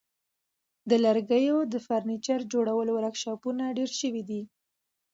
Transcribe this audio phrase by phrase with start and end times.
[0.89, 4.41] د لرګیو د فرنیچر جوړولو ورکشاپونه ډیر شوي دي.